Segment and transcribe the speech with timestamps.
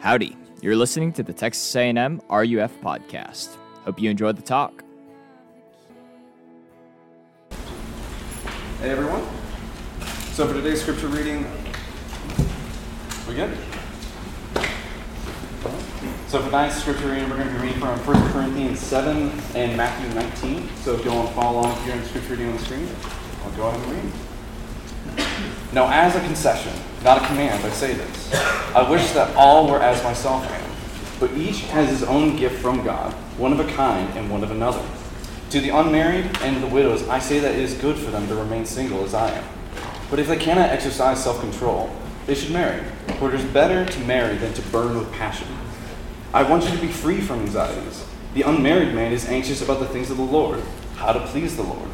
[0.00, 0.34] Howdy.
[0.62, 3.54] You're listening to the Texas A&M RUF podcast.
[3.84, 4.82] Hope you enjoyed the talk.
[8.80, 9.22] Hey everyone.
[10.32, 11.46] So for today's scripture reading,
[13.28, 13.54] we good?
[16.28, 19.76] So for tonight's scripture reading, we're going to be reading from 1 Corinthians 7 and
[19.76, 20.66] Matthew 19.
[20.76, 22.88] So if you want to follow along here in the scripture reading on the screen,
[23.44, 25.74] I'll go ahead and read.
[25.74, 26.72] Now, as a concession,
[27.02, 28.34] not a command, I say this.
[28.74, 30.70] I wish that all were as myself am,
[31.18, 34.50] but each has his own gift from God, one of a kind and one of
[34.50, 34.84] another.
[35.50, 38.34] To the unmarried and the widows, I say that it is good for them to
[38.34, 39.44] remain single as I am.
[40.10, 41.90] But if they cannot exercise self control,
[42.26, 42.84] they should marry,
[43.18, 45.48] for it is better to marry than to burn with passion.
[46.32, 48.04] I want you to be free from anxieties.
[48.34, 50.62] The unmarried man is anxious about the things of the Lord,
[50.96, 51.88] how to please the Lord.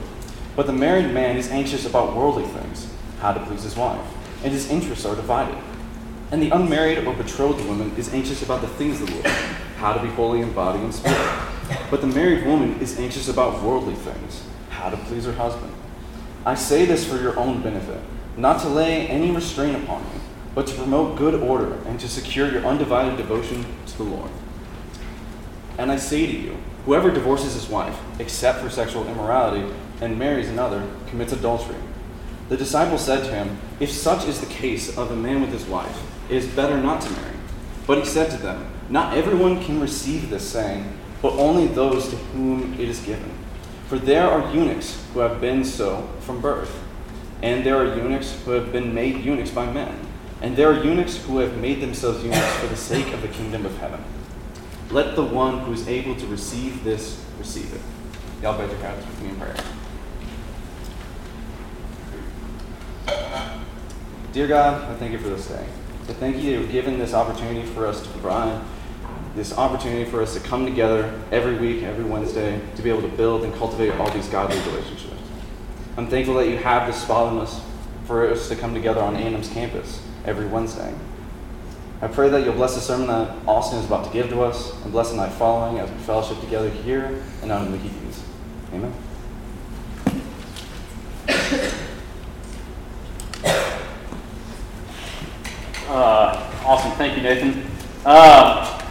[0.55, 4.05] But the married man is anxious about worldly things, how to please his wife,
[4.47, 5.59] and his interests are divided.
[6.31, 9.27] And the unmarried or betrothed woman is anxious about the things of the Lord,
[9.77, 11.19] how to be holy in body and spirit.
[11.91, 15.73] But the married woman is anxious about worldly things, how to please her husband.
[16.45, 18.01] I say this for your own benefit,
[18.37, 20.21] not to lay any restraint upon you,
[20.55, 24.31] but to promote good order and to secure your undivided devotion to the Lord.
[25.77, 30.49] And I say to you, whoever divorces his wife, except for sexual immorality, and marries
[30.49, 31.81] another, commits adultery.
[32.49, 35.67] The disciples said to him, If such is the case of a man with his
[35.67, 37.37] wife, it is better not to marry.
[37.87, 42.17] But he said to them, Not everyone can receive this saying, but only those to
[42.17, 43.31] whom it is given.
[43.89, 46.83] For there are eunuchs who have been so from birth,
[47.43, 49.95] and there are eunuchs who have been made eunuchs by men,
[50.41, 53.67] and there are eunuchs who have made themselves eunuchs for the sake of the kingdom
[53.67, 54.03] of heaven.
[54.91, 57.81] Let the one who is able to receive this receive it.
[58.43, 59.57] Y'all bow your heads with me in prayer.
[64.37, 65.65] Dear God, I thank you for this day.
[66.11, 68.63] I thank you for giving this opportunity for us to provide,
[69.35, 73.17] this opportunity for us to come together every week, every Wednesday, to be able to
[73.17, 75.23] build and cultivate all these godly relationships.
[75.97, 77.63] I'm thankful that you have this spot on us
[78.05, 80.95] for us to come together on A&M's campus every Wednesday.
[82.03, 84.71] I pray that you'll bless the sermon that Austin is about to give to us,
[84.83, 88.23] and bless the night following as we fellowship together here and out in the Hebrews.
[88.75, 88.93] Amen.
[95.89, 96.91] Uh, awesome.
[96.93, 97.65] Thank you, Nathan.
[98.05, 98.83] Uh,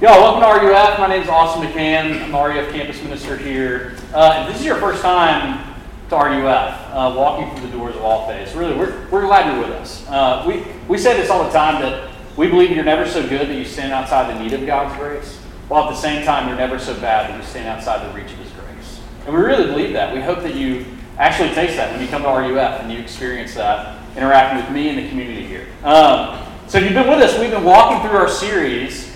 [0.00, 0.98] y'all, welcome to RUF.
[0.98, 2.22] My name is Austin McCann.
[2.22, 3.94] I'm the RUF campus minister here.
[4.14, 5.74] Uh, if this is your first time
[6.08, 6.46] to RUF,
[6.90, 10.08] uh, walking through the doors of All Faiths, really, we're, we're glad you're with us.
[10.08, 13.46] Uh, we, we say this all the time that we believe you're never so good
[13.46, 15.36] that you stand outside the need of God's grace,
[15.68, 18.32] while at the same time, you're never so bad that you stand outside the reach
[18.32, 19.00] of His grace.
[19.26, 20.14] And we really believe that.
[20.14, 20.86] We hope that you
[21.18, 24.88] actually taste that when you come to RUF and you experience that interacting with me
[24.88, 25.66] and the community here.
[25.84, 29.10] Um, so if you've been with us, we've been walking through our series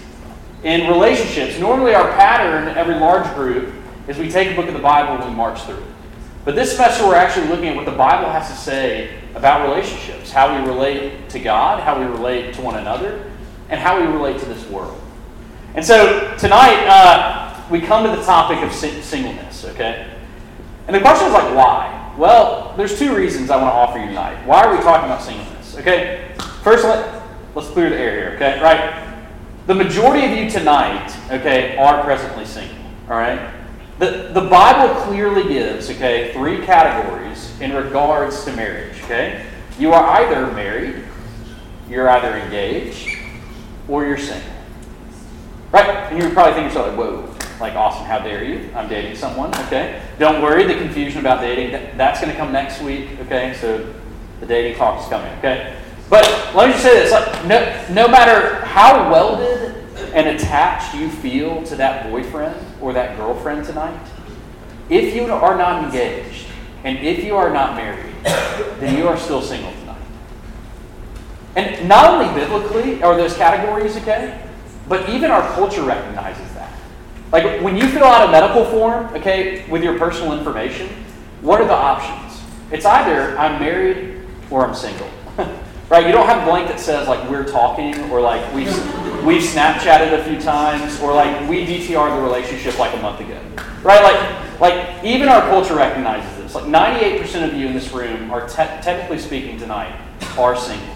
[0.62, 1.58] in relationships.
[1.58, 3.74] Normally, our pattern, every large group,
[4.08, 5.84] is we take a book of the Bible and we march through.
[6.44, 10.30] But this semester, we're actually looking at what the Bible has to say about relationships,
[10.30, 13.30] how we relate to God, how we relate to one another,
[13.68, 15.00] and how we relate to this world.
[15.74, 20.10] And so tonight, uh, we come to the topic of singleness, okay?
[20.86, 22.01] And the question is like, why?
[22.16, 24.46] Well, there's two reasons I want to offer you tonight.
[24.46, 25.76] Why are we talking about singleness?
[25.78, 27.22] Okay, first let,
[27.54, 28.36] let's clear the air here.
[28.36, 29.16] Okay, right?
[29.66, 32.76] The majority of you tonight, okay, are presently single.
[33.08, 33.54] All right.
[33.98, 39.46] The, the Bible clearly gives, okay, three categories in regards to marriage, okay?
[39.78, 41.04] You are either married,
[41.88, 43.16] you're either engaged,
[43.88, 44.50] or you're single.
[45.70, 45.86] Right?
[45.86, 47.31] And you're probably thinking yourself, like, whoa,
[47.62, 48.68] like, Austin, how dare you?
[48.74, 50.02] I'm dating someone, okay?
[50.18, 53.54] Don't worry, the confusion about dating, that's going to come next week, okay?
[53.58, 53.94] So
[54.40, 55.76] the dating talk is coming, okay?
[56.10, 56.24] But
[56.54, 59.76] let me just say this like, no, no matter how welded
[60.12, 63.98] and attached you feel to that boyfriend or that girlfriend tonight,
[64.90, 66.46] if you are not engaged
[66.84, 68.12] and if you are not married,
[68.80, 70.02] then you are still single tonight.
[71.56, 74.38] And not only biblically are those categories okay,
[74.88, 76.52] but even our culture recognizes.
[77.32, 80.88] Like when you fill out a medical form, okay, with your personal information,
[81.40, 82.42] what are the options?
[82.70, 84.20] It's either I'm married
[84.50, 85.10] or I'm single.
[85.88, 86.06] right?
[86.06, 88.74] You don't have a blank that says like we're talking or like we've
[89.24, 93.40] we've Snapchatted a few times or like we DTR the relationship like a month ago.
[93.82, 94.02] Right?
[94.02, 96.54] Like like even our culture recognizes this.
[96.54, 99.98] Like 98% of you in this room are te- technically speaking tonight
[100.38, 100.94] are single.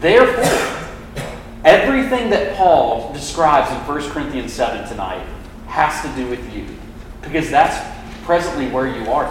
[0.00, 1.24] Therefore,
[1.64, 5.26] everything that Paul describes in 1 Corinthians 7 tonight
[5.66, 6.66] has to do with you
[7.22, 7.76] because that's
[8.24, 9.26] presently where you are.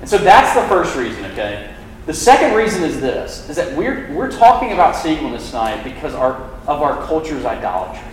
[0.00, 1.74] And so that's the first reason, okay?
[2.06, 6.34] The second reason is this, is that we're, we're talking about singleness tonight because our,
[6.66, 8.06] of our culture's idolatry.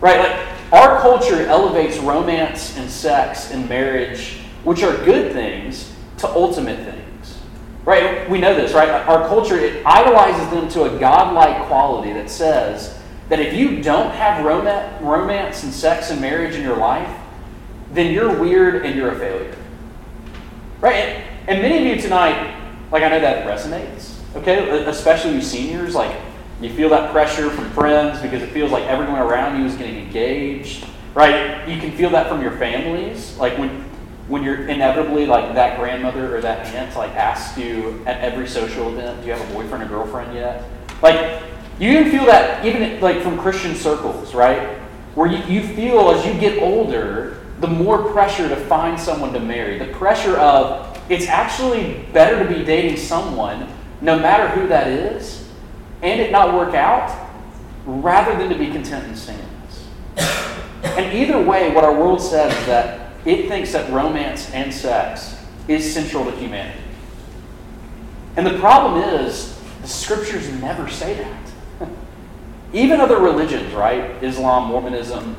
[0.00, 0.18] Right?
[0.18, 6.78] Like, our culture elevates romance and sex and marriage, which are good things, to ultimate
[6.84, 7.38] things.
[7.84, 8.28] Right?
[8.28, 8.88] We know this, right?
[8.88, 12.95] Our culture it idolizes them to a godlike quality that says
[13.28, 14.44] that if you don't have
[15.02, 17.08] romance and sex and marriage in your life,
[17.92, 19.56] then you're weird and you're a failure.
[20.80, 21.24] Right?
[21.48, 22.54] And many of you tonight,
[22.92, 24.84] like I know that resonates, okay?
[24.84, 26.16] Especially you seniors, like
[26.60, 29.96] you feel that pressure from friends because it feels like everyone around you is getting
[29.96, 31.68] engaged, right?
[31.68, 33.84] You can feel that from your families, like when
[34.28, 38.88] when you're inevitably like that grandmother or that aunt like asks you at every social
[38.88, 40.64] event, do you have a boyfriend or girlfriend yet?
[41.00, 41.42] Like
[41.78, 44.78] you even feel that even like from Christian circles, right?
[45.14, 49.40] Where you, you feel as you get older, the more pressure to find someone to
[49.40, 49.78] marry.
[49.78, 53.68] The pressure of it's actually better to be dating someone,
[54.00, 55.48] no matter who that is,
[56.02, 57.28] and it not work out,
[57.86, 59.88] rather than to be content in singleness.
[60.82, 65.42] And either way, what our world says is that it thinks that romance and sex
[65.68, 66.80] is central to humanity.
[68.36, 71.45] And the problem is, the scriptures never say that.
[72.72, 74.22] Even other religions, right?
[74.22, 75.36] Islam, Mormonism,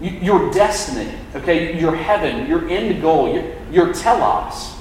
[0.00, 4.74] your destiny, okay, your heaven, your end goal, your, your telos,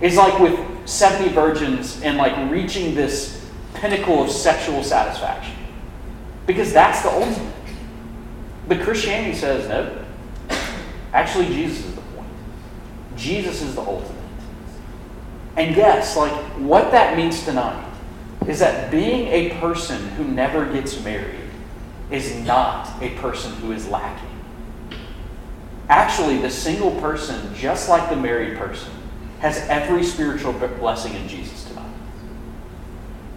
[0.00, 0.58] is like with
[0.88, 3.44] 70 virgins and like reaching this
[3.74, 5.54] pinnacle of sexual satisfaction.
[6.46, 7.54] Because that's the ultimate.
[8.68, 10.04] But Christianity says no.
[11.12, 12.28] Actually, Jesus is the point.
[13.16, 14.12] Jesus is the ultimate.
[15.56, 17.85] And yes, like what that means tonight
[18.46, 21.40] is that being a person who never gets married
[22.10, 24.30] is not a person who is lacking.
[25.88, 28.92] Actually, the single person, just like the married person,
[29.40, 31.90] has every spiritual blessing in Jesus tonight.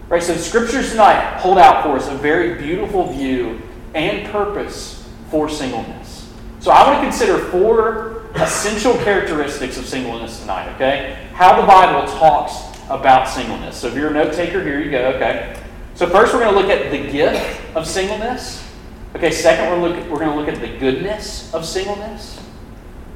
[0.08, 3.60] Right, so scriptures tonight hold out for us a very beautiful view
[3.94, 6.28] and purpose for singleness.
[6.60, 11.28] So I want to consider four essential characteristics of singleness tonight, okay?
[11.32, 13.76] How the Bible talks about singleness.
[13.76, 15.56] So if you're a note taker, here you go, okay?
[15.94, 18.66] So first we're going to look at the gift of singleness.
[19.14, 22.40] Okay, second we're, look, we're going to look at the goodness of singleness.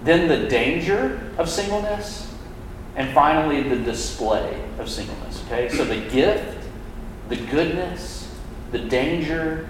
[0.03, 2.33] Then the danger of singleness.
[2.97, 5.43] And finally, the display of singleness.
[5.47, 5.69] Okay?
[5.69, 6.69] So the gift,
[7.29, 8.33] the goodness,
[8.71, 9.69] the danger,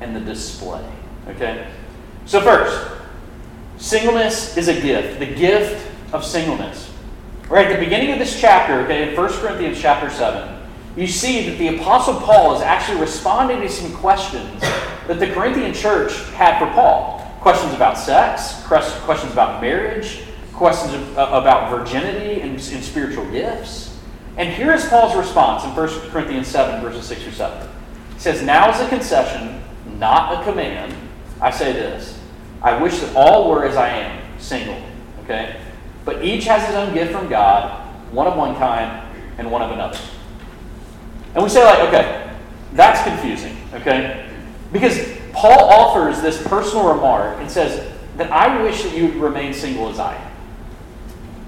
[0.00, 0.84] and the display.
[1.28, 1.68] Okay?
[2.24, 2.90] So, first,
[3.76, 5.20] singleness is a gift.
[5.20, 6.92] The gift of singleness.
[7.48, 10.52] Right at the beginning of this chapter, okay, in 1 Corinthians chapter 7,
[10.96, 14.60] you see that the Apostle Paul is actually responding to some questions
[15.06, 17.20] that the Corinthian church had for Paul.
[17.40, 23.96] Questions about sex, questions about marriage, questions uh, about virginity and, and spiritual gifts.
[24.36, 27.68] And here is Paul's response in 1 Corinthians 7, verses 6 or 7.
[28.14, 29.62] He says, Now is a concession,
[29.98, 30.96] not a command.
[31.40, 32.18] I say this
[32.60, 34.82] I wish that all were as I am, single.
[35.22, 35.60] Okay?
[36.06, 39.06] But each has his own gift from God, one of one kind
[39.38, 39.98] and one of another.
[41.34, 42.30] And we say, like, okay,
[42.72, 44.30] that's confusing, okay?
[44.72, 49.52] Because Paul offers this personal remark and says that I wish that you would remain
[49.52, 50.32] single as I am.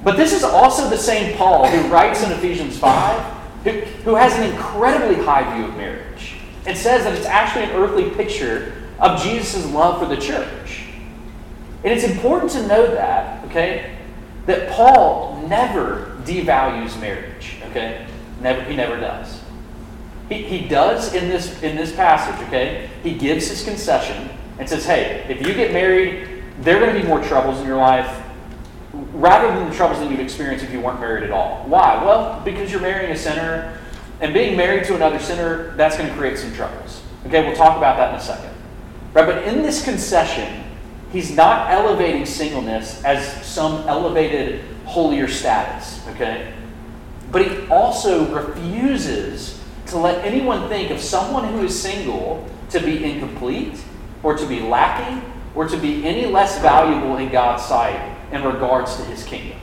[0.02, 3.22] But this is also the same Paul who writes in Ephesians 5,
[3.62, 6.35] who, who has an incredibly high view of marriage
[6.66, 10.85] and says that it's actually an earthly picture of Jesus' love for the church.
[11.85, 13.98] And it's important to know that, okay,
[14.49, 18.07] that Paul never devalues marriage, okay?
[18.40, 19.43] Never, he never does.
[20.31, 22.88] He, he does in this, in this passage, okay?
[23.02, 27.02] He gives his concession and says, hey, if you get married, there are going to
[27.02, 28.25] be more troubles in your life
[29.12, 31.64] rather than the troubles that you'd experience if you weren't married at all.
[31.67, 32.02] Why?
[32.02, 33.78] Well, because you're marrying a sinner,
[34.23, 37.02] and being married to another sinner, that's going to create some troubles.
[37.26, 38.50] Okay, we'll talk about that in a second.
[39.12, 40.64] Right, but in this concession,
[41.12, 46.52] he's not elevating singleness as some elevated holier status, okay?
[47.30, 53.04] But he also refuses to let anyone think of someone who is single to be
[53.04, 53.82] incomplete
[54.22, 55.22] or to be lacking
[55.54, 59.58] or to be any less valuable in God's sight in regards to his kingdom.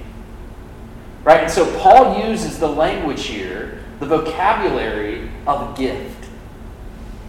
[1.24, 1.44] Right?
[1.44, 6.26] And so Paul uses the language here, the vocabulary of gift.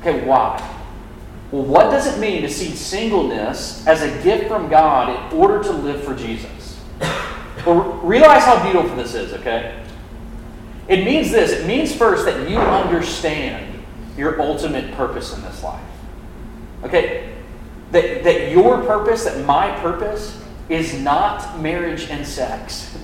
[0.00, 0.75] Okay, why?
[1.52, 5.62] Well, what does it mean to see singleness as a gift from God in order
[5.62, 6.82] to live for Jesus?
[7.64, 9.82] Well, realize how beautiful this is, okay?
[10.88, 13.84] It means this it means first that you understand
[14.16, 15.82] your ultimate purpose in this life.
[16.84, 17.34] Okay?
[17.92, 22.96] That, that your purpose, that my purpose, is not marriage and sex.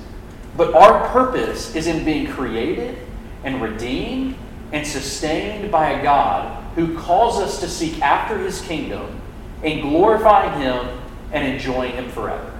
[0.56, 2.98] But our purpose is in being created
[3.44, 4.36] and redeemed
[4.72, 9.20] and sustained by a God who calls us to seek after his kingdom
[9.62, 10.86] and glorifying him
[11.32, 12.52] and enjoying him forever.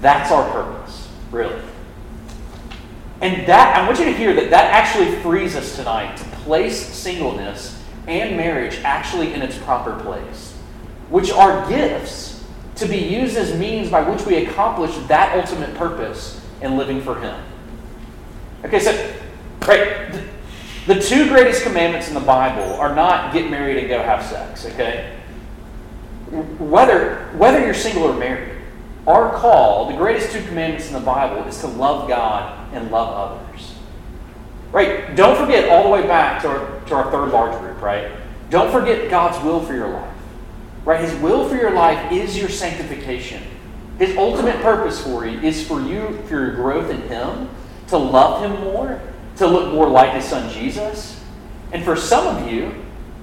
[0.00, 1.60] That's our purpose, really.
[3.20, 6.78] And that, I want you to hear that that actually frees us tonight to place
[6.78, 10.52] singleness and marriage actually in its proper place,
[11.08, 12.44] which are gifts
[12.76, 17.18] to be used as means by which we accomplish that ultimate purpose in living for
[17.20, 17.40] Him.
[18.64, 19.14] Okay, so,
[19.66, 20.12] right,
[20.86, 24.66] the, two greatest commandments in the Bible are not get married and go have sex,
[24.66, 25.16] okay?
[26.58, 28.54] Whether, whether you're single or married,
[29.06, 33.30] our call, the greatest two commandments in the Bible, is to love God and love
[33.30, 33.74] others.
[34.72, 35.14] Right?
[35.14, 38.10] Don't forget all the way back to our, to our third large group, right?
[38.50, 40.16] Don't forget God's will for your life.
[40.84, 41.00] Right?
[41.00, 43.42] His will for your life is your sanctification.
[43.98, 47.48] His ultimate purpose for you is for you, for your growth in Him,
[47.88, 49.00] to love Him more,
[49.36, 51.22] to look more like His Son Jesus.
[51.72, 52.74] And for some of you,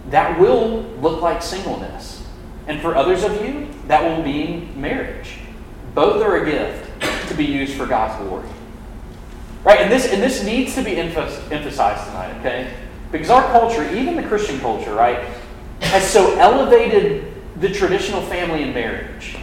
[0.09, 2.23] that will look like singleness.
[2.67, 5.39] And for others of you, that will mean marriage.
[5.95, 8.47] Both are a gift to be used for God's glory.
[9.63, 9.79] Right?
[9.81, 12.73] And this, and this needs to be emphasized tonight, okay?
[13.11, 15.23] Because our culture, even the Christian culture, right,
[15.81, 19.37] has so elevated the traditional family and marriage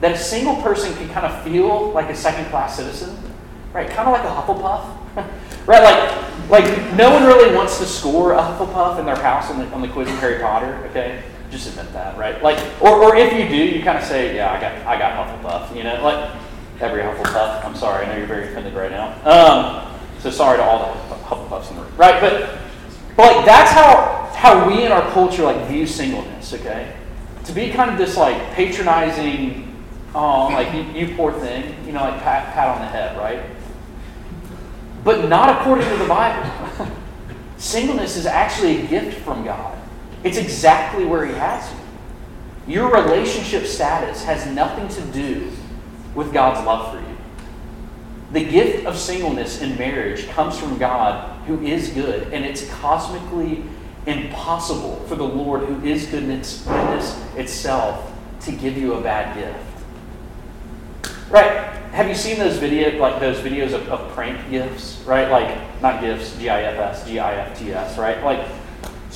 [0.00, 3.16] that a single person can kind of feel like a second class citizen,
[3.72, 3.88] right?
[3.90, 4.99] Kind of like a Hufflepuff,
[5.66, 5.82] right?
[5.82, 9.66] Like, like no one really wants to score a Hufflepuff in their house on the,
[9.72, 11.22] on the quiz of Harry Potter, okay?
[11.50, 12.42] Just admit that, right?
[12.42, 15.42] Like, or, or if you do, you kind of say, yeah, I got, I got
[15.42, 16.02] Hufflepuff, you know?
[16.02, 16.30] Like,
[16.80, 17.64] every Hufflepuff.
[17.64, 19.12] I'm sorry, I know you're very offended right now.
[19.24, 22.20] Um, so sorry to all the Hufflepuffs in the room, right?
[22.20, 22.58] But,
[23.16, 26.96] but like, that's how, how we in our culture, like, view singleness, okay?
[27.44, 32.00] To be kind of this, like, patronizing, oh, like, you, you poor thing, you know,
[32.00, 33.42] like, pat, pat on the head, right?
[35.04, 36.50] But not according to the Bible.
[37.56, 39.78] Singleness is actually a gift from God.
[40.24, 42.74] It's exactly where He has you.
[42.74, 45.50] Your relationship status has nothing to do
[46.14, 47.16] with God's love for you.
[48.32, 53.64] The gift of singleness in marriage comes from God who is good, and it's cosmically
[54.06, 59.58] impossible for the Lord who is goodness, goodness itself to give you a bad gift.
[61.30, 61.79] Right?
[61.92, 65.02] Have you seen those video like those videos of, of prank gifts?
[65.04, 65.28] Right?
[65.28, 68.22] Like not gifts, G-I-F-S, G-I-F-T-S, right?
[68.22, 68.46] Like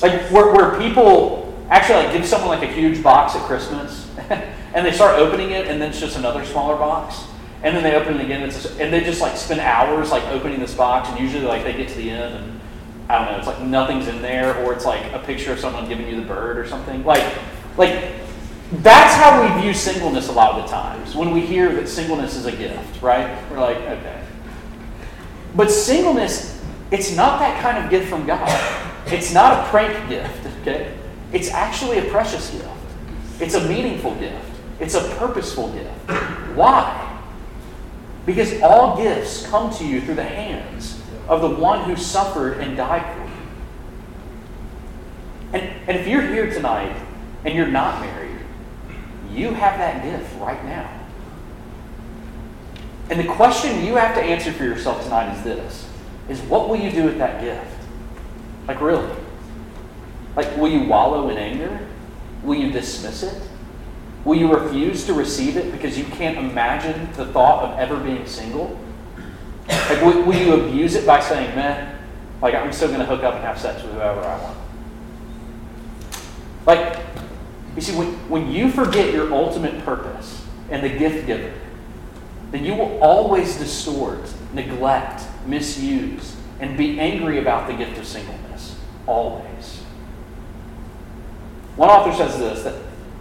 [0.01, 4.85] like where, where people actually like give someone like a huge box at Christmas and
[4.85, 7.23] they start opening it and then it's just another smaller box.
[7.63, 10.23] And then they open it again and, just, and they just like spend hours like
[10.25, 12.61] opening this box and usually like they get to the end and
[13.09, 15.87] I don't know, it's like nothing's in there or it's like a picture of someone
[15.87, 17.05] giving you the bird or something.
[17.05, 17.23] Like
[17.77, 18.24] like
[18.71, 21.15] that's how we view singleness a lot of the times.
[21.15, 23.37] When we hear that singleness is a gift, right?
[23.51, 24.23] We're like, okay.
[25.55, 28.49] But singleness, it's not that kind of gift from God.
[29.07, 30.97] It's not a prank gift, okay?
[31.31, 32.67] It's actually a precious gift.
[33.39, 34.49] It's a meaningful gift.
[34.79, 35.91] It's a purposeful gift.
[36.55, 37.21] Why?
[38.25, 42.75] Because all gifts come to you through the hands of the one who suffered and
[42.75, 43.29] died for you.
[45.53, 46.95] And, and if you're here tonight
[47.43, 48.39] and you're not married,
[49.35, 50.89] you have that gift right now.
[53.09, 55.89] And the question you have to answer for yourself tonight is this
[56.27, 57.71] is what will you do with that gift?
[58.67, 59.07] Like, really?
[60.35, 61.87] Like, will you wallow in anger?
[62.43, 63.41] Will you dismiss it?
[64.23, 68.25] Will you refuse to receive it because you can't imagine the thought of ever being
[68.25, 68.79] single?
[69.67, 71.95] Like, will, will you abuse it by saying, man,
[72.41, 74.57] like, I'm still going to hook up and have sex with whoever I want?
[76.65, 77.14] Like,
[77.75, 81.53] you see, when, when you forget your ultimate purpose and the gift giver,
[82.51, 84.21] then you will always distort,
[84.53, 88.79] neglect, misuse, and be angry about the gift of singleness.
[89.07, 89.81] Always.
[91.75, 92.75] One author says this that,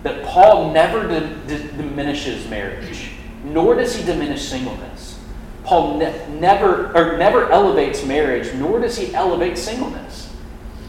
[0.05, 3.11] that Paul never diminishes marriage,
[3.45, 5.19] nor does he diminish singleness.
[5.65, 10.29] Paul ne- never or never elevates marriage, nor does he elevate singleness.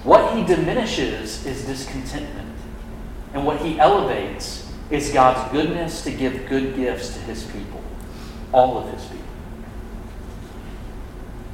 [0.03, 2.54] What he diminishes is discontentment.
[3.35, 7.83] And what he elevates is God's goodness to give good gifts to his people,
[8.53, 9.25] all of his people.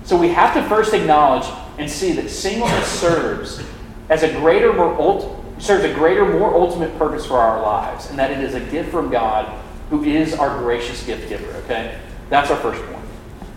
[0.03, 3.63] So we have to first acknowledge and see that singleness serves
[4.09, 8.19] as a greater, more ult- serves a greater, more ultimate purpose for our lives, and
[8.19, 9.47] that it is a gift from God
[9.89, 11.51] who is our gracious gift giver.
[11.63, 13.05] Okay, that's our first point.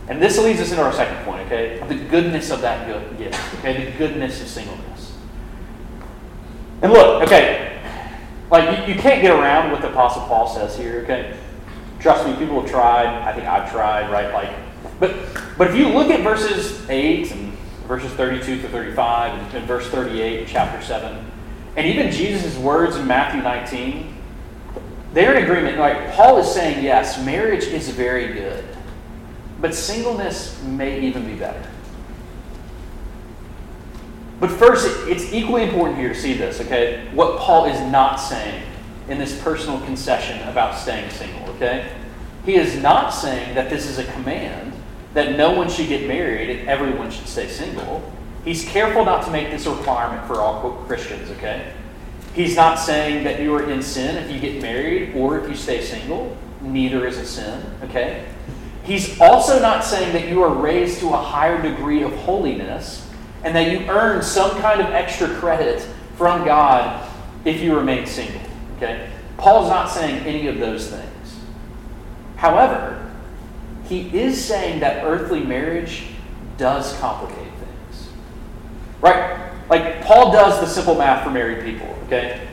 [0.09, 1.47] And this leads us into our second point.
[1.47, 3.55] Okay, the goodness of that good gift.
[3.59, 5.15] Okay, the goodness of singleness.
[6.81, 7.74] And look, okay,
[8.51, 11.01] like you, you can't get around what the Apostle Paul says here.
[11.01, 11.37] Okay,
[12.01, 13.07] trust me, people have tried.
[13.07, 14.11] I think I've tried.
[14.11, 14.55] Right, like
[15.01, 15.15] But,
[15.59, 17.53] but if you look at verses 8 and
[17.87, 21.31] verses 32 to 35 and, and verse 38 in chapter 7,
[21.77, 24.15] and even Jesus' words in Matthew 19,
[25.13, 25.79] they're in agreement.
[25.79, 28.65] Like Paul is saying, yes, marriage is very good,
[29.61, 31.71] but singleness may even be better.
[34.45, 37.09] But first, it's equally important here to see this, okay?
[37.15, 38.63] What Paul is not saying
[39.09, 41.91] in this personal concession about staying single, okay?
[42.45, 44.75] He is not saying that this is a command
[45.15, 48.13] that no one should get married and everyone should stay single.
[48.45, 51.73] He's careful not to make this a requirement for all Christians, okay?
[52.35, 55.57] He's not saying that you are in sin if you get married or if you
[55.57, 56.37] stay single.
[56.61, 58.27] Neither is a sin, okay?
[58.83, 63.11] He's also not saying that you are raised to a higher degree of holiness
[63.45, 65.87] and that you earn some kind of extra credit
[66.17, 67.09] from God
[67.45, 68.41] if you remain single,
[68.77, 69.11] okay?
[69.37, 71.37] Paul's not saying any of those things.
[72.37, 73.13] However,
[73.85, 76.07] he is saying that earthly marriage
[76.57, 78.09] does complicate things.
[79.03, 79.53] Right?
[79.69, 82.49] Like, Paul does the simple math for married people, okay?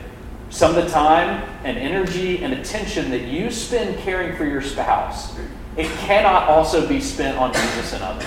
[0.50, 5.34] Some of the time and energy and attention that you spend caring for your spouse,
[5.78, 8.26] it cannot also be spent on Jesus and others.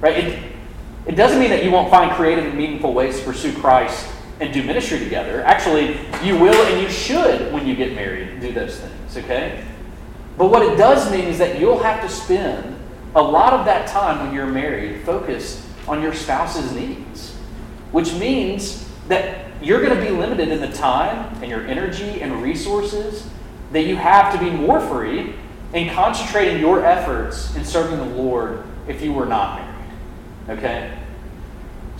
[0.00, 0.24] Right?
[0.24, 0.49] It,
[1.10, 4.54] it doesn't mean that you won't find creative and meaningful ways to pursue Christ and
[4.54, 5.42] do ministry together.
[5.42, 9.64] Actually, you will and you should, when you get married, do those things, okay?
[10.38, 12.78] But what it does mean is that you'll have to spend
[13.16, 17.32] a lot of that time when you're married focused on your spouse's needs,
[17.90, 22.40] which means that you're going to be limited in the time and your energy and
[22.40, 23.28] resources
[23.72, 25.34] that you have to be more free
[25.74, 30.58] in concentrating your efforts in serving the Lord if you were not married.
[30.58, 30.99] Okay?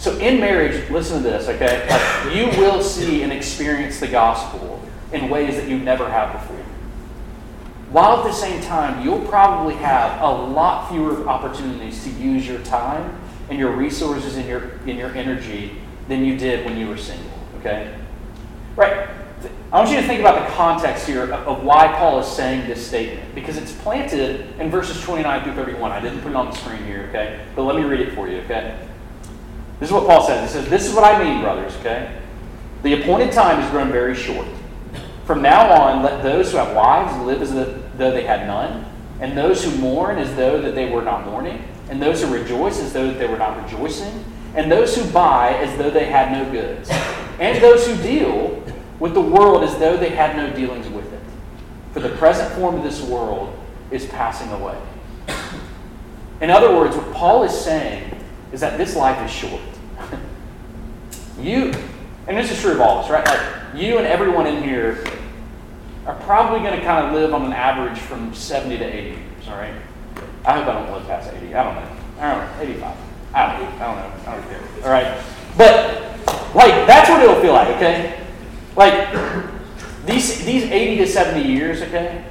[0.00, 1.86] So in marriage, listen to this, okay?
[1.86, 4.80] Like, you will see and experience the gospel
[5.12, 6.56] in ways that you never have before.
[7.90, 12.60] While at the same time, you'll probably have a lot fewer opportunities to use your
[12.60, 15.76] time and your resources and your, and your energy
[16.08, 17.30] than you did when you were single.
[17.58, 17.94] Okay?
[18.76, 19.06] Right.
[19.70, 22.86] I want you to think about the context here of why Paul is saying this
[22.86, 25.92] statement, because it's planted in verses 29 through 31.
[25.92, 27.44] I didn't put it on the screen here, okay?
[27.54, 28.86] But let me read it for you, okay?
[29.80, 30.52] This is what Paul says.
[30.52, 32.20] He says, This is what I mean, brothers, okay?
[32.82, 34.46] The appointed time has grown very short.
[35.24, 38.84] From now on, let those who have wives live as though they had none,
[39.20, 42.78] and those who mourn as though that they were not mourning, and those who rejoice
[42.80, 46.32] as though that they were not rejoicing, and those who buy as though they had
[46.32, 46.90] no goods,
[47.38, 48.62] and those who deal
[48.98, 51.20] with the world as though they had no dealings with it.
[51.92, 53.56] For the present form of this world
[53.90, 54.78] is passing away.
[56.40, 58.18] In other words, what Paul is saying
[58.52, 59.60] is that this life is short.
[61.42, 61.72] You,
[62.26, 63.26] and this is true of all of us, right?
[63.26, 65.04] Like you and everyone in here
[66.06, 69.48] are probably going to kind of live on an average from 70 to 80 years,
[69.48, 69.74] all right?
[70.44, 71.54] I hope I don't live past 80.
[71.54, 71.96] I don't know.
[72.18, 72.62] I don't know.
[72.62, 72.96] 85.
[73.32, 74.30] I don't, I don't know.
[74.30, 74.84] I don't care.
[74.84, 75.24] All right?
[75.56, 78.24] But, like, that's what it'll feel like, okay?
[78.76, 79.12] Like,
[80.06, 82.24] these, these 80 to 70 years, okay,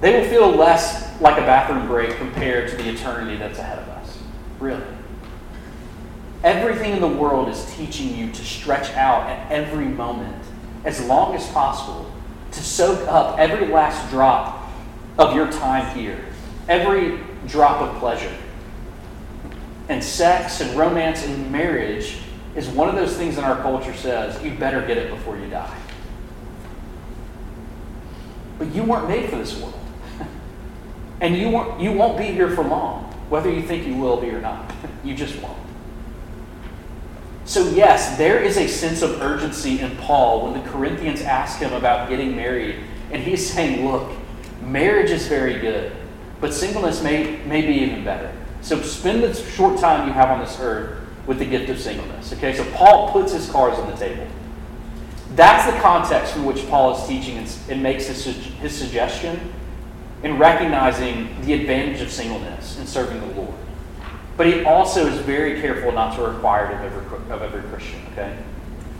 [0.00, 3.88] they will feel less like a bathroom break compared to the eternity that's ahead of
[3.88, 4.18] us.
[4.58, 4.82] Really.
[6.44, 10.44] Everything in the world is teaching you to stretch out at every moment
[10.84, 12.10] as long as possible
[12.50, 14.68] to soak up every last drop
[15.18, 16.24] of your time here,
[16.68, 18.34] every drop of pleasure.
[19.88, 22.18] And sex and romance and marriage
[22.56, 25.48] is one of those things in our culture says you better get it before you
[25.48, 25.78] die.
[28.58, 29.78] But you weren't made for this world.
[31.20, 34.30] and you, won't, you won't be here for long, whether you think you will be
[34.30, 34.72] or not.
[35.04, 35.61] you just won't.
[37.44, 41.72] So, yes, there is a sense of urgency in Paul when the Corinthians ask him
[41.72, 42.76] about getting married.
[43.10, 44.12] And he's saying, look,
[44.62, 45.92] marriage is very good,
[46.40, 48.32] but singleness may, may be even better.
[48.60, 52.32] So, spend the short time you have on this earth with the gift of singleness.
[52.32, 54.26] Okay, so Paul puts his cards on the table.
[55.34, 59.52] That's the context from which Paul is teaching and, and makes his, his suggestion
[60.22, 63.54] in recognizing the advantage of singleness in serving the Lord.
[64.36, 68.00] But he also is very careful not to require it of every, of every Christian,
[68.12, 68.36] okay?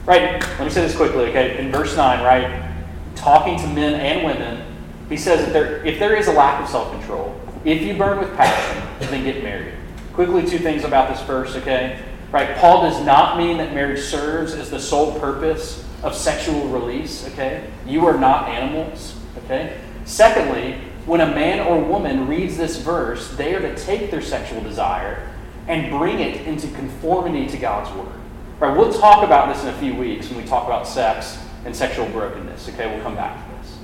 [0.05, 1.59] Right, let me say this quickly, okay?
[1.59, 2.75] In verse 9, right,
[3.15, 4.65] talking to men and women,
[5.09, 8.19] he says that there, if there is a lack of self control, if you burn
[8.19, 9.75] with passion, then get married.
[10.15, 12.03] Quickly, two things about this verse, okay?
[12.31, 17.27] Right, Paul does not mean that marriage serves as the sole purpose of sexual release,
[17.29, 17.71] okay?
[17.87, 19.15] You are not animals,
[19.45, 19.79] okay?
[20.05, 24.61] Secondly, when a man or woman reads this verse, they are to take their sexual
[24.63, 25.29] desire
[25.69, 28.21] and bring it into conformity to God's word.
[28.61, 31.75] Right, we'll talk about this in a few weeks when we talk about sex and
[31.75, 32.69] sexual brokenness.
[32.69, 33.77] Okay, we'll come back to this.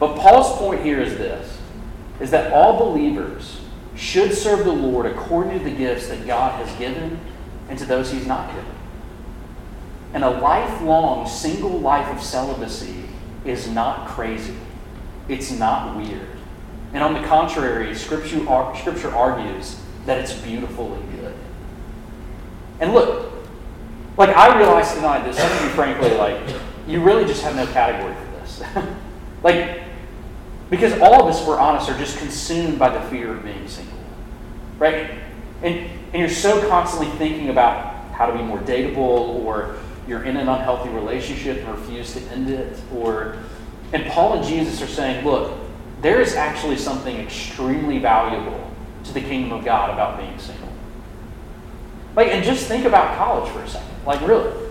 [0.00, 1.58] But Paul's point here is this
[2.20, 3.60] is that all believers
[3.96, 7.18] should serve the Lord according to the gifts that God has given
[7.68, 8.70] and to those he's not given.
[10.12, 13.04] And a lifelong single life of celibacy
[13.44, 14.54] is not crazy.
[15.28, 16.28] It's not weird.
[16.92, 18.44] And on the contrary, Scripture,
[18.76, 21.34] scripture argues that it's beautiful and good.
[22.80, 23.32] And look,
[24.16, 26.38] like I realize tonight that some of you, frankly, like,
[26.86, 28.62] you really just have no category for this.
[29.42, 29.82] like,
[30.70, 33.98] because all of us, we're honest, are just consumed by the fear of being single.
[34.78, 35.10] Right?
[35.62, 40.36] And, and you're so constantly thinking about how to be more dateable, or you're in
[40.36, 43.38] an unhealthy relationship and refuse to end it, or
[43.94, 45.56] and Paul and Jesus are saying, look,
[46.02, 48.70] there is actually something extremely valuable
[49.04, 50.68] to the kingdom of God about being single.
[52.16, 53.88] Like, and just think about college for a second.
[54.04, 54.52] Like, really.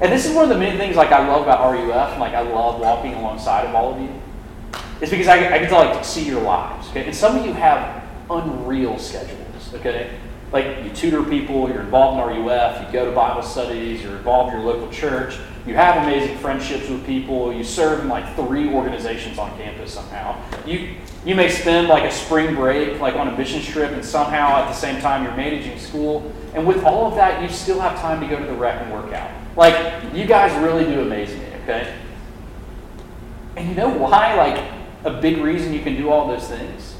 [0.00, 2.34] and this is one of the many things like I love about RUF, and like
[2.34, 4.10] I love walking alongside of all of you.
[5.00, 6.88] It's because I, I get to like see your lives.
[6.90, 9.72] Okay, and some of you have unreal schedules.
[9.74, 10.18] Okay,
[10.52, 14.54] like you tutor people, you're involved in RUF, you go to Bible studies, you're involved
[14.54, 18.70] in your local church, you have amazing friendships with people, you serve in like three
[18.70, 20.40] organizations on campus somehow.
[20.66, 20.94] You
[21.26, 24.68] you may spend like a spring break like on a mission trip and somehow at
[24.68, 26.32] the same time you're managing school.
[26.54, 28.90] And with all of that, you still have time to go to the rec and
[28.90, 29.30] work out.
[29.56, 31.94] Like you guys really do amazing, okay?
[33.56, 34.36] And you know why?
[34.36, 34.72] Like
[35.04, 36.96] a big reason you can do all those things?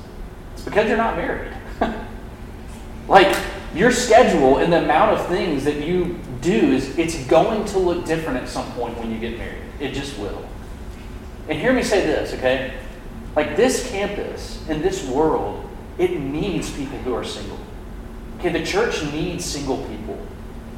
[0.52, 1.52] It's because you're not married.
[3.08, 3.34] like
[3.74, 8.04] your schedule and the amount of things that you do is it's going to look
[8.04, 9.62] different at some point when you get married.
[9.80, 10.44] It just will.
[11.48, 12.74] And hear me say this, okay?
[13.34, 17.58] Like this campus and this world, it needs people who are single.
[18.38, 20.18] Okay, the church needs single people,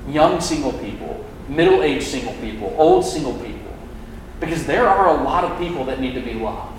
[0.09, 3.73] young single people, middle aged single people, old single people.
[4.39, 6.79] Because there are a lot of people that need to be loved.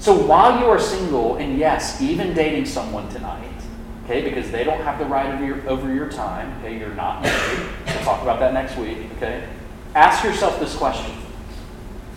[0.00, 3.49] So while you are single, and yes, even dating someone tonight,
[4.10, 7.22] okay, because they don't have the right over your, over your time, okay, you're not
[7.22, 7.68] married.
[7.86, 9.48] We'll talk about that next week, okay?
[9.94, 11.14] Ask yourself this question.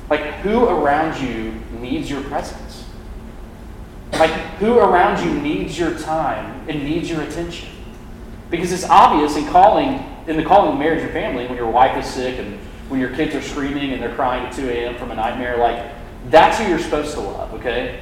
[0.10, 2.86] Like, who around you needs your presence?
[4.13, 7.69] Like, who around you needs your time and needs your attention?
[8.49, 11.97] Because it's obvious in calling, in the calling of marriage and family, when your wife
[12.03, 14.95] is sick and when your kids are screaming and they're crying at 2 a.m.
[14.95, 15.91] from a nightmare, like,
[16.29, 17.99] that's who you're supposed to love, okay?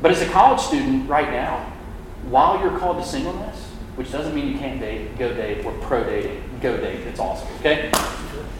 [0.00, 1.73] But as a college student right now,
[2.30, 6.04] while you're called to singleness, which doesn't mean you can't date, go date, or pro
[6.04, 7.00] dating, go date.
[7.00, 7.90] It's awesome, okay?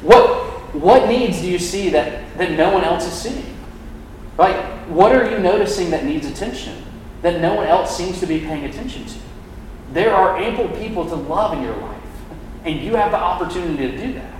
[0.03, 3.57] What what needs do you see that, that no one else is seeing?
[4.37, 4.57] Like,
[4.88, 6.83] what are you noticing that needs attention
[7.22, 9.18] that no one else seems to be paying attention to?
[9.92, 12.03] There are ample people to love in your life,
[12.64, 14.35] and you have the opportunity to do that.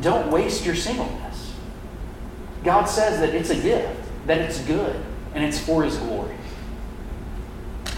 [0.00, 1.52] Don't waste your singleness.
[2.64, 4.96] God says that it's a gift, that it's good,
[5.34, 6.34] and it's for His glory.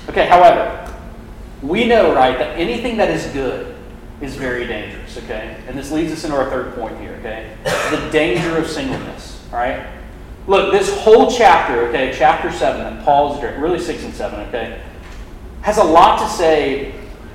[0.09, 0.95] Okay, however,
[1.63, 3.75] we know, right, that anything that is good
[4.21, 5.61] is very dangerous, okay?
[5.67, 7.57] And this leads us into our third point here, okay?
[7.91, 9.87] The danger of singleness, all right?
[10.47, 14.81] Look, this whole chapter, okay, chapter 7, and Paul's really 6 and 7, okay,
[15.63, 16.95] has a lot to say,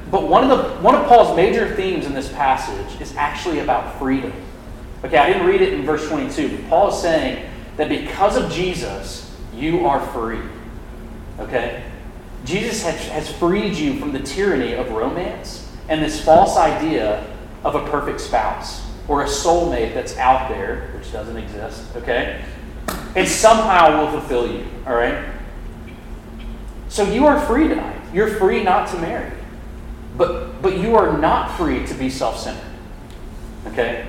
[0.09, 3.99] but one of, the, one of Paul's major themes in this passage is actually about
[3.99, 4.31] freedom.
[5.03, 8.49] Okay, I didn't read it in verse 22, but Paul is saying that because of
[8.51, 10.39] Jesus, you are free.
[11.39, 11.83] Okay?
[12.45, 17.25] Jesus has, has freed you from the tyranny of romance and this false idea
[17.63, 22.43] of a perfect spouse or a soulmate that's out there, which doesn't exist, okay?
[23.15, 25.33] And somehow will fulfill you, all right?
[26.89, 27.99] So you are free tonight.
[28.13, 29.31] You're free not to marry.
[30.17, 32.63] But, but you are not free to be self centered,
[33.67, 34.07] okay?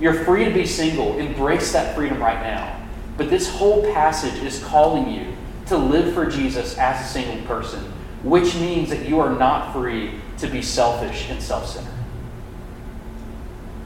[0.00, 1.18] You're free to be single.
[1.18, 2.80] Embrace that freedom right now.
[3.16, 5.29] But this whole passage is calling you
[5.70, 7.80] to live for Jesus as a single person,
[8.22, 11.94] which means that you are not free to be selfish and self centered.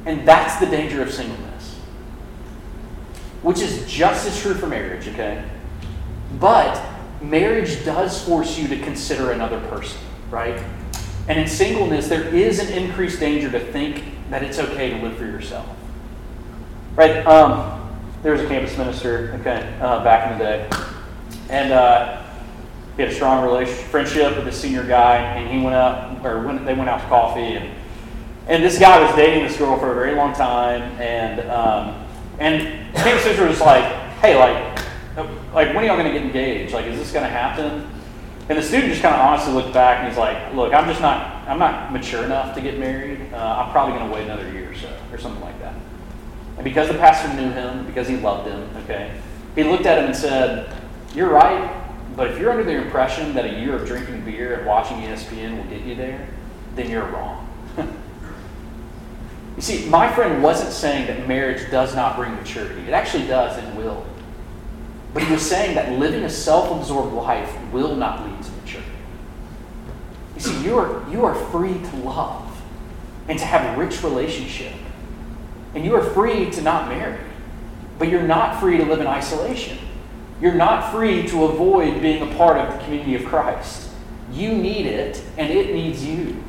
[0.07, 1.79] And that's the danger of singleness,
[3.43, 5.45] which is just as true for marriage, okay?
[6.41, 6.83] But
[7.23, 9.99] marriage does force you to consider another person,
[10.31, 10.63] right?
[11.29, 15.17] And in singleness, there is an increased danger to think that it's okay to live
[15.17, 15.67] for yourself.
[16.97, 17.27] Right?
[17.27, 17.81] Um,
[18.23, 20.94] there was a campus minister, okay, uh, back in the day.
[21.51, 22.23] And uh,
[22.97, 26.43] he had a strong relationship, friendship with a senior guy, and he went out, or
[26.43, 27.71] went, they went out to coffee, and
[28.47, 32.07] and this guy was dating this girl for a very long time, and um,
[32.39, 33.85] and Cam's sister was like,
[34.21, 34.79] hey, like,
[35.55, 36.73] like when are y'all going to get engaged?
[36.75, 37.89] Like, is this going to happen?
[38.49, 41.01] And the student just kind of honestly looked back and he's like, look, I'm just
[41.01, 43.33] not, I'm not mature enough to get married.
[43.33, 45.75] Uh, I'm probably going to wait another year or so, or something like that.
[46.57, 49.19] And because the pastor knew him, because he loved him, okay,
[49.55, 50.71] he looked at him and said,
[51.15, 51.85] you're right
[52.17, 55.57] but if you're under the impression that a year of drinking beer and watching ESPN
[55.57, 56.29] will get you there,
[56.77, 57.49] then you're wrong.
[59.57, 62.83] you see, my friend wasn't saying that marriage does not bring maturity.
[62.83, 64.07] It actually does and will.
[65.13, 68.91] But he was saying that living a self absorbed life will not lead to maturity.
[70.37, 72.63] You see, you are, you are free to love
[73.29, 74.73] and to have a rich relationship.
[75.75, 77.19] And you are free to not marry.
[77.99, 79.79] But you're not free to live in isolation.
[80.41, 83.91] You're not free to avoid being a part of the community of Christ.
[84.33, 86.43] You need it, and it needs you.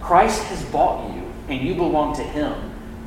[0.00, 2.54] Christ has bought you, and you belong to Him.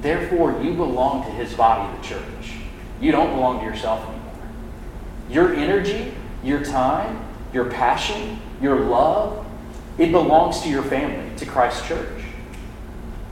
[0.02, 2.54] Therefore, you belong to His body, the church.
[3.02, 4.34] You don't belong to yourself anymore.
[5.30, 9.46] Your energy, your time, your passion, your love,
[9.98, 12.24] it belongs to your family, to Christ's church.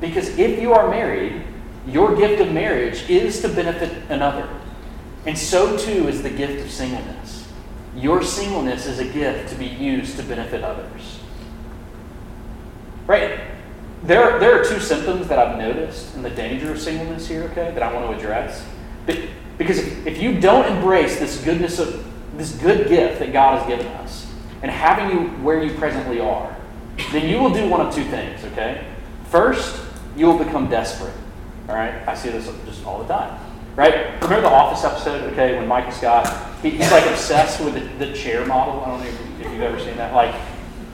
[0.02, 1.42] Because if you are married,
[1.88, 4.50] your gift of marriage is to benefit another.
[5.26, 7.48] And so too is the gift of singleness.
[7.96, 11.20] Your singleness is a gift to be used to benefit others.
[13.08, 13.40] Right?
[14.04, 17.72] There, there are two symptoms that I've noticed in the danger of singleness here, okay,
[17.72, 18.64] that I want to address.
[19.58, 22.06] Because if you don't embrace this goodness of
[22.38, 26.56] this good gift that God has given us and having you where you presently are,
[27.12, 28.86] then you will do one of two things, okay?
[29.30, 29.82] First,
[30.16, 31.14] you will become desperate.
[31.70, 32.08] All right?
[32.08, 33.40] I see this just all the time.
[33.76, 34.14] Right?
[34.22, 38.14] Remember the Office episode, okay, when Michael Scott, he, he's like obsessed with the, the,
[38.14, 38.82] chair model.
[38.82, 40.14] I don't know if, you've ever seen that.
[40.14, 40.34] Like,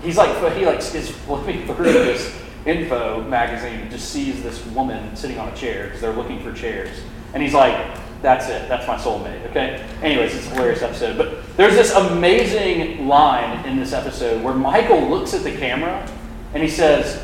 [0.02, 5.16] he's like, he like is flipping through this info magazine and just sees this woman
[5.16, 6.90] sitting on a chair because they're looking for chairs.
[7.34, 8.68] And he's like, that's it.
[8.68, 9.50] That's my soulmate.
[9.50, 9.88] Okay.
[10.02, 11.18] Anyways, it's a hilarious episode.
[11.18, 16.08] But there's this amazing line in this episode where Michael looks at the camera
[16.54, 17.24] and he says,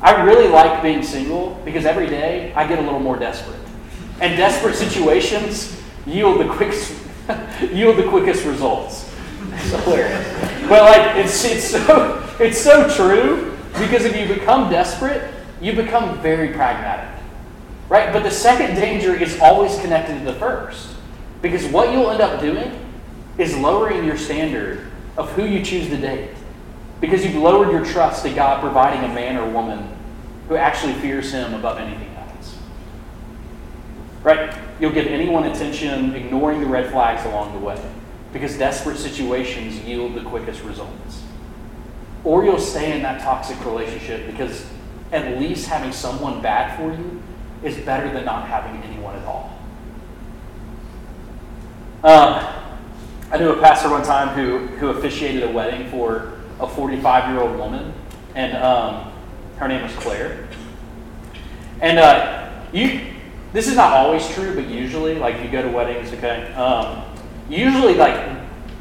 [0.00, 3.58] I really like being single because every day I get a little more desperate.
[4.20, 6.94] And desperate situations yield the quickest
[7.72, 9.12] yield the quickest results.
[9.52, 10.68] It's hilarious.
[10.68, 16.20] But like it's it's so it's so true because if you become desperate, you become
[16.20, 17.10] very pragmatic.
[17.88, 18.12] Right?
[18.12, 20.96] But the second danger is always connected to the first.
[21.42, 22.72] Because what you'll end up doing
[23.38, 26.30] is lowering your standard of who you choose to date.
[27.00, 29.86] Because you've lowered your trust to God providing a man or woman
[30.48, 32.05] who actually fears Him above anything.
[34.26, 34.52] Right?
[34.80, 37.80] You'll give anyone attention, ignoring the red flags along the way.
[38.32, 41.22] Because desperate situations yield the quickest results.
[42.24, 44.66] Or you'll stay in that toxic relationship because
[45.12, 47.22] at least having someone bad for you
[47.62, 49.56] is better than not having anyone at all.
[52.02, 52.52] Um,
[53.30, 57.40] I knew a pastor one time who, who officiated a wedding for a 45 year
[57.42, 57.94] old woman,
[58.34, 59.12] and um,
[59.58, 60.48] her name was Claire.
[61.80, 63.12] And uh, you,
[63.56, 67.02] this is not always true, but usually, like if you go to weddings, okay, um,
[67.48, 68.14] usually like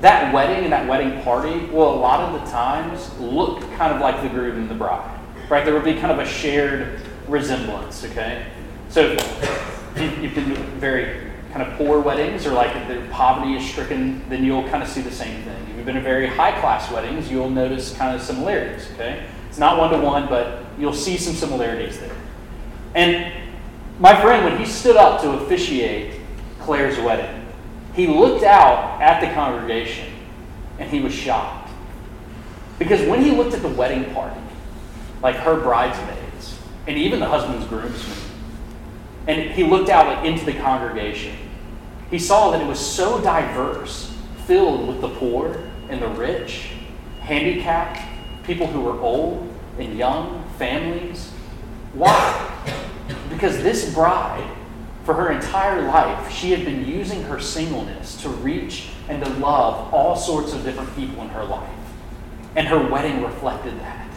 [0.01, 4.01] that wedding and that wedding party will a lot of the times look kind of
[4.01, 5.17] like the groom and the bride,
[5.49, 5.63] right?
[5.63, 8.47] There will be kind of a shared resemblance, okay?
[8.89, 9.15] So
[9.95, 11.21] if you've been very
[11.53, 14.99] kind of poor weddings or like the poverty is stricken, then you'll kind of see
[14.99, 15.67] the same thing.
[15.69, 19.25] If you've been in very high class weddings, you'll notice kind of similarities, okay?
[19.47, 22.15] It's not one to one, but you'll see some similarities there.
[22.93, 23.44] And
[23.99, 26.19] my friend, when he stood up to officiate
[26.59, 27.45] Claire's wedding,
[27.93, 30.11] he looked out at the congregation
[30.79, 31.69] and he was shocked.
[32.77, 34.39] Because when he looked at the wedding party,
[35.21, 38.17] like her bridesmaids, and even the husband's groomsmen,
[39.27, 41.35] and he looked out into the congregation.
[42.11, 46.69] He saw that it was so diverse, filled with the poor and the rich,
[47.21, 47.99] handicapped,
[48.43, 51.31] people who were old and young, families.
[51.93, 52.54] Why?
[53.29, 54.49] Because this bride,
[55.03, 59.93] for her entire life, she had been using her singleness to reach and to love
[59.93, 61.69] all sorts of different people in her life.
[62.55, 64.09] And her wedding reflected that.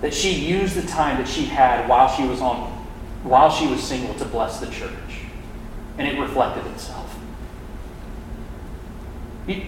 [0.00, 2.74] That she used the time that she had while she was on
[3.22, 4.92] while she was single to bless the church.
[5.98, 7.18] And it reflected itself.
[9.46, 9.62] You,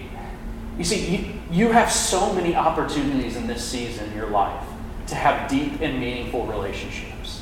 [0.77, 4.65] you see, you, you have so many opportunities in this season in your life
[5.07, 7.38] to have deep and meaningful relationships.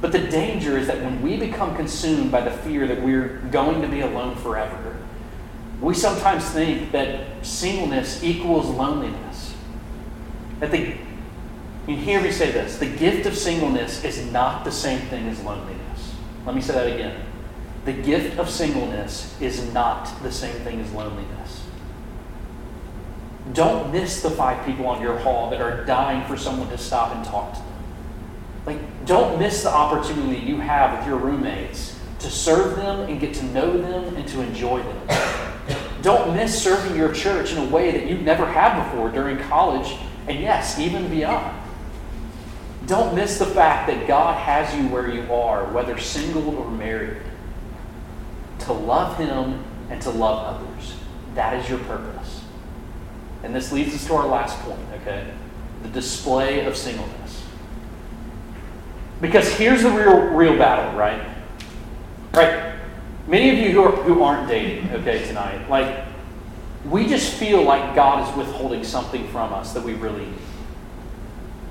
[0.00, 3.82] But the danger is that when we become consumed by the fear that we're going
[3.82, 4.96] to be alone forever,
[5.80, 9.54] we sometimes think that singleness equals loneliness.
[10.60, 10.94] That the
[11.86, 15.40] you hear me say this the gift of singleness is not the same thing as
[15.42, 16.14] loneliness.
[16.44, 17.24] Let me say that again.
[17.84, 21.64] The gift of singleness is not the same thing as loneliness.
[23.54, 27.16] Don't miss the five people on your hall that are dying for someone to stop
[27.16, 27.77] and talk to them.
[28.68, 33.32] Like, don't miss the opportunity you have with your roommates to serve them and get
[33.36, 35.78] to know them and to enjoy them.
[36.02, 39.96] don't miss serving your church in a way that you've never had before during college,
[40.26, 41.58] and yes, even beyond.
[42.84, 47.22] Don't miss the fact that God has you where you are, whether single or married,
[48.58, 50.94] to love Him and to love others.
[51.34, 52.42] That is your purpose.
[53.42, 55.32] And this leads us to our last point, okay?
[55.84, 57.47] The display of singleness.
[59.20, 61.20] Because here's the real, real battle, right?
[62.32, 62.74] Right?
[63.26, 66.04] Many of you who, are, who aren't dating, okay, tonight, like,
[66.88, 70.34] we just feel like God is withholding something from us that we really need.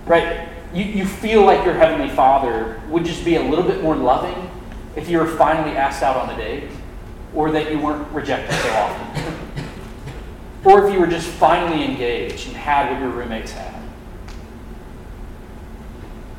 [0.06, 0.50] Right?
[0.74, 4.52] You, you feel like your Heavenly Father would just be a little bit more loving
[4.96, 6.70] if you were finally asked out on a date,
[7.34, 9.34] or that you weren't rejected so often.
[10.66, 13.77] or if you were just finally engaged and had what your roommates had.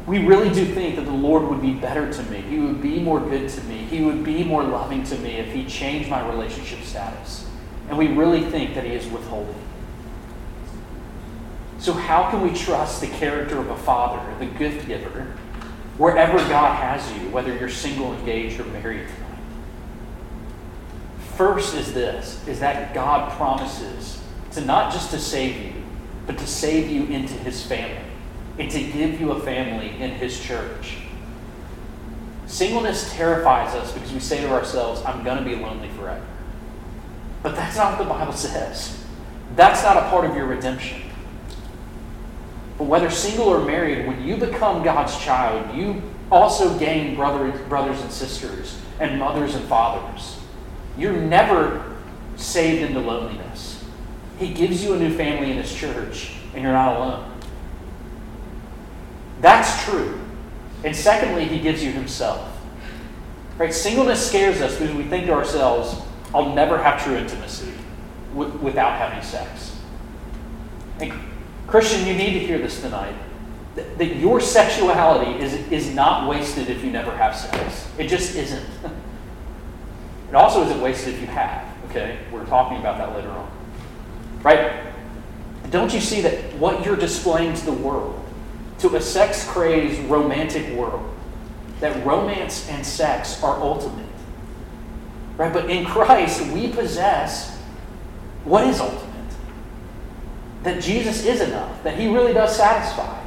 [0.08, 2.40] We really do think that the Lord would be better to me.
[2.40, 3.76] He would be more good to me.
[3.76, 7.46] He would be more loving to me if He changed my relationship status.
[7.90, 9.62] And we really think that He is withholding.
[11.78, 15.24] So, how can we trust the character of a father, the gift giver,
[15.98, 19.42] wherever God has you, whether you're single, engaged, or married tonight?
[21.36, 25.82] First is this is that God promises to not just to save you,
[26.26, 28.07] but to save you into his family
[28.58, 30.98] and to give you a family in his church.
[32.46, 36.26] Singleness terrifies us because we say to ourselves, I'm going to be lonely forever.
[37.42, 39.04] But that's not what the Bible says.
[39.54, 41.02] That's not a part of your redemption.
[42.78, 48.00] But whether single or married, when you become God's child, you also gain brothers, brothers
[48.00, 50.38] and sisters and mothers and fathers.
[50.96, 51.96] You're never
[52.36, 53.84] saved into loneliness.
[54.38, 57.27] He gives you a new family in His church, and you're not alone.
[59.40, 60.20] That's true.
[60.84, 62.56] And secondly, He gives you Himself.
[63.56, 63.74] Right?
[63.74, 66.00] Singleness scares us because we think to ourselves,
[66.34, 67.72] I'll never have true intimacy
[68.34, 69.76] w- without having sex.
[71.00, 71.12] And
[71.66, 73.14] Christian, you need to hear this tonight.
[73.74, 77.88] That, that your sexuality is, is not wasted if you never have sex.
[77.98, 78.66] It just isn't.
[80.28, 82.18] It also isn't wasted if you have, okay?
[82.30, 83.50] We're talking about that later on.
[84.42, 84.92] Right?
[85.70, 88.17] Don't you see that what you're displaying to the world,
[88.78, 91.14] to a sex crazed, romantic world,
[91.80, 94.06] that romance and sex are ultimate?
[95.36, 95.52] Right?
[95.52, 97.56] But in Christ, we possess
[98.44, 99.04] what is ultimate.
[100.64, 103.22] That Jesus is enough, that He really does satisfy,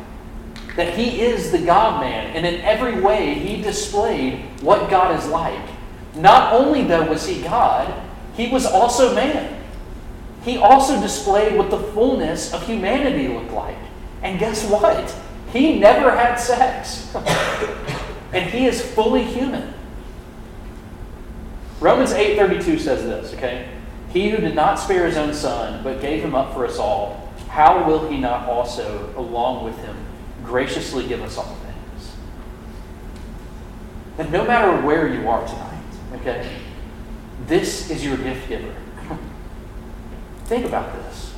[0.76, 5.28] that He is the God man, and in every way He displayed what God is
[5.28, 5.70] like
[6.16, 7.94] not only, though, was he God,
[8.36, 9.58] he was also man.
[10.44, 13.78] He also displayed what the fullness of humanity looked like.
[14.24, 15.16] And guess what?
[15.52, 17.14] He never had sex.
[18.34, 19.74] and he is fully human.
[21.80, 23.68] Romans 8:32 says this, okay?
[24.14, 27.34] He who did not spare his own son, but gave him up for us all,
[27.50, 29.96] how will he not also, along with him,
[30.44, 32.16] graciously give us all things?
[34.18, 35.72] And no matter where you are tonight,
[36.16, 36.48] Okay?
[37.48, 38.76] This is your gift giver.
[40.46, 41.32] Think about this.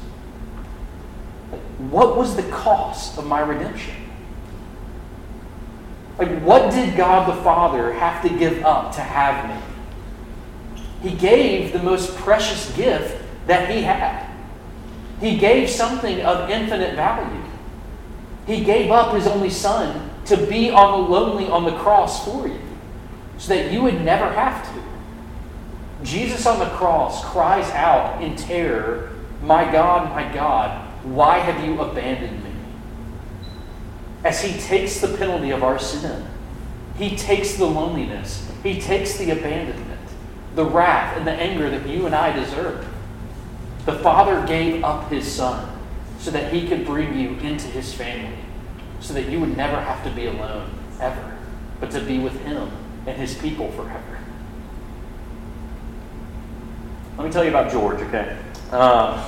[1.90, 3.96] What was the cost of my redemption?
[6.18, 10.80] Like, what did God the Father have to give up to have me?
[11.02, 14.30] He gave the most precious gift that He had.
[15.20, 17.42] He gave something of infinite value.
[18.46, 22.48] He gave up His only Son to be on the lonely on the cross for
[22.48, 22.60] you
[23.38, 24.84] so that you would never have to.
[26.04, 31.82] Jesus on the cross cries out in terror, My God, my God, why have you
[31.82, 32.53] abandoned me?
[34.24, 36.26] As he takes the penalty of our sin,
[36.98, 40.00] he takes the loneliness, he takes the abandonment,
[40.56, 42.88] the wrath, and the anger that you and I deserve.
[43.86, 45.70] The Father gave up his Son
[46.20, 48.38] so that he could bring you into his family,
[49.02, 50.70] so that you would never have to be alone,
[51.02, 51.38] ever,
[51.82, 52.72] but to be with him
[53.06, 54.20] and his people forever.
[57.18, 58.38] Let me tell you about George, okay?
[58.72, 59.22] Um,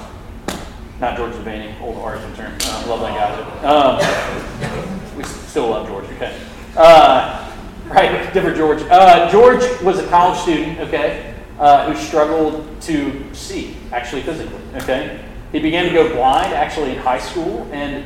[0.99, 2.53] not George Devaney, old art intern.
[2.61, 3.67] Uh, love that guy.
[3.67, 6.39] Um, we still love George, okay?
[6.77, 7.51] Uh,
[7.87, 8.81] right, different George.
[8.83, 15.23] Uh, George was a college student, okay, uh, who struggled to see, actually physically, okay?
[15.51, 18.05] He began to go blind actually in high school, and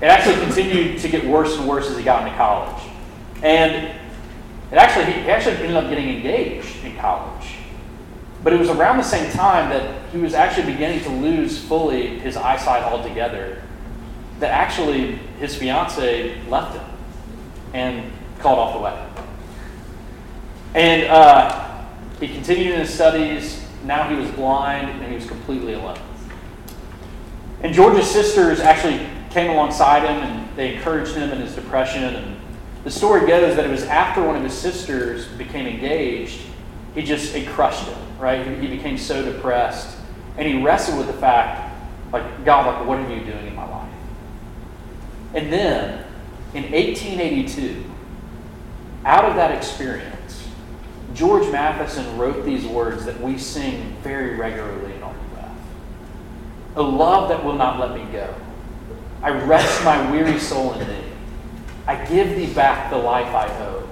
[0.00, 2.82] it actually continued to get worse and worse as he got into college.
[3.42, 3.86] And
[4.72, 7.56] it actually, he actually ended up getting engaged in college.
[8.42, 12.18] But it was around the same time that he was actually beginning to lose fully
[12.18, 13.62] his eyesight altogether
[14.38, 16.86] that actually his fiance left him
[17.74, 19.06] and called off the wedding.
[20.74, 21.84] And uh,
[22.20, 25.98] he continued in his studies, Now he was blind and he was completely alone.
[27.62, 32.02] And George's sisters actually came alongside him and they encouraged him in his depression.
[32.02, 32.40] And
[32.84, 36.40] the story goes that it was after one of his sisters became engaged,
[36.94, 38.46] he just, it crushed him, right?
[38.60, 39.96] He became so depressed.
[40.36, 41.74] And he wrestled with the fact,
[42.12, 43.90] like, God, like, what are you doing in my life?
[45.34, 46.04] And then,
[46.54, 47.84] in 1882,
[49.04, 50.48] out of that experience,
[51.14, 55.56] George Matheson wrote these words that we sing very regularly in our breath.
[56.76, 58.32] A love that will not let me go.
[59.22, 61.04] I rest my weary soul in thee.
[61.86, 63.88] I give thee back the life I owe,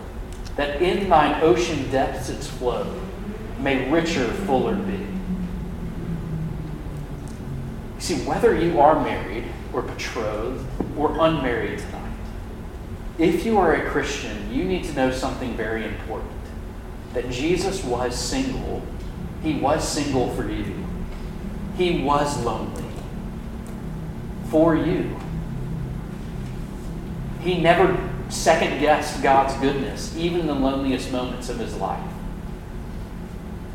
[0.57, 3.08] that in thine ocean depths its flow
[3.61, 4.93] may richer, fuller be.
[7.95, 10.65] You see, whether you are married or betrothed
[10.97, 12.13] or unmarried tonight,
[13.19, 16.31] if you are a Christian, you need to know something very important
[17.15, 18.83] that Jesus was single.
[19.43, 20.85] He was single for you,
[21.77, 22.85] He was lonely
[24.51, 25.17] for you.
[27.41, 27.97] He never
[28.29, 32.13] second guessed God's goodness, even in the loneliest moments of his life.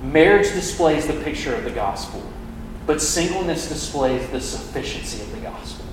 [0.03, 2.21] Marriage displays the picture of the gospel,
[2.85, 5.85] but singleness displays the sufficiency of the gospel.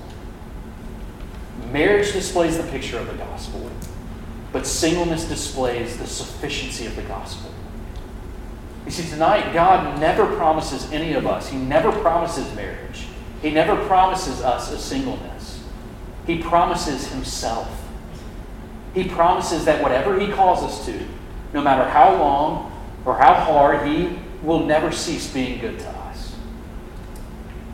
[1.71, 3.71] Marriage displays the picture of the gospel,
[4.51, 7.49] but singleness displays the sufficiency of the gospel.
[8.83, 13.05] You see, tonight, God never promises any of us, He never promises marriage,
[13.41, 15.63] He never promises us a singleness.
[16.27, 17.69] He promises Himself.
[18.93, 21.07] He promises that whatever He calls us to,
[21.53, 22.70] no matter how long
[23.05, 26.35] or how hard, He will never cease being good to us.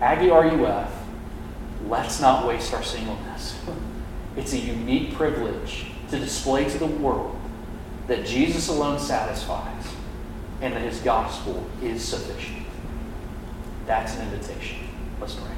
[0.01, 0.91] Aggie RUF,
[1.87, 3.59] let's not waste our singleness.
[4.35, 7.35] It's a unique privilege to display to the world
[8.07, 9.83] that Jesus alone satisfies
[10.61, 12.65] and that his gospel is sufficient.
[13.85, 14.79] That's an invitation.
[15.19, 15.51] Let's pray.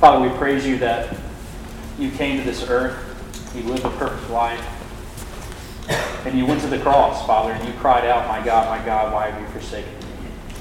[0.00, 1.16] Father, we praise you that
[1.98, 4.64] you came to this earth, you lived a perfect life,
[6.26, 9.12] and you went to the cross, Father, and you cried out, My God, my God,
[9.12, 9.92] why have you forsaken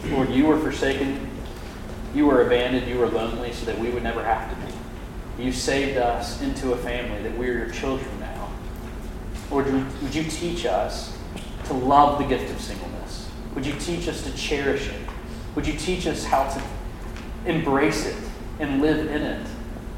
[0.04, 0.12] me?
[0.12, 1.30] Lord, you were forsaken,
[2.14, 5.44] you were abandoned, you were lonely, so that we would never have to be.
[5.44, 8.50] You saved us into a family, that we are your children now.
[9.50, 11.18] Lord, would you teach us
[11.66, 13.30] to love the gift of singleness?
[13.56, 15.02] Would you teach us to cherish it?
[15.56, 16.62] Would you teach us how to
[17.46, 18.16] embrace it
[18.60, 19.48] and live in it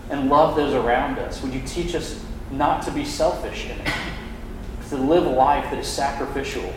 [0.10, 1.42] and love those around us?
[1.42, 3.94] Would you teach us not to be selfish in it,
[4.90, 6.74] to live a life that is sacrificial,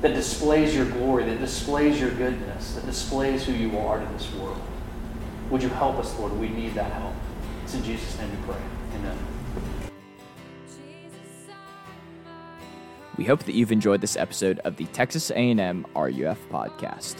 [0.00, 4.32] that displays your glory, that displays your goodness, that displays who you are to this
[4.34, 4.60] world?
[5.50, 6.32] Would you help us, Lord?
[6.38, 7.14] We need that help.
[7.64, 8.62] It's in Jesus' name we pray.
[8.96, 9.18] Amen.
[13.16, 17.16] We hope that you've enjoyed this episode of the Texas A&M RUF podcast.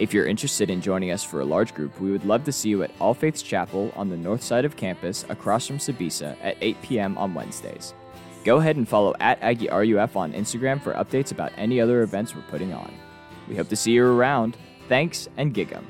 [0.00, 2.70] If you're interested in joining us for a large group, we would love to see
[2.70, 6.56] you at All Faiths Chapel on the north side of campus across from Sbisa at
[6.62, 7.18] 8 p.m.
[7.18, 7.92] on Wednesdays.
[8.42, 12.34] Go ahead and follow at Aggie RUF on Instagram for updates about any other events
[12.34, 12.90] we're putting on.
[13.46, 14.56] We hope to see you around.
[14.88, 15.86] Thanks and gig 'em.